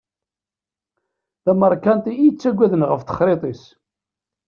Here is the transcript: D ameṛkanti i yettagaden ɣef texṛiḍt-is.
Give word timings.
D 1.43 1.45
ameṛkanti 1.51 2.11
i 2.15 2.23
yettagaden 2.25 2.87
ɣef 2.89 3.01
texṛiḍt-is. 3.03 3.63